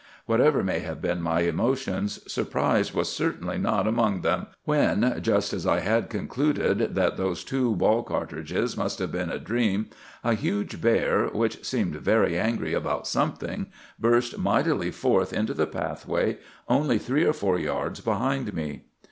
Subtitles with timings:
[0.25, 5.67] Whatever may have been my emotions, surprise was certainly not among them when, just as
[5.67, 9.91] I had concluded that those two ball cartridges must have been a dream,
[10.23, 13.67] a huge bear, which seemed very angry about something,
[13.99, 18.85] burst mightily forth into the pathway only three or four yards behind me.